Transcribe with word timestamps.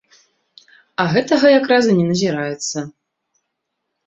А 1.03 1.05
гэтага 1.15 1.51
якраз 1.59 1.83
і 1.93 1.93
не 1.99 2.05
назіраецца. 2.11 2.77